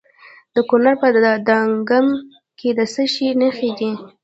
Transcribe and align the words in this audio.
د 0.53 0.55
کونړ 0.69 0.93
په 1.01 1.07
دانګام 1.47 2.07
کې 2.59 2.69
د 2.77 2.79
څه 2.93 3.03
شي 3.13 3.27
نښې 3.39 3.69
دي؟ 3.79 3.91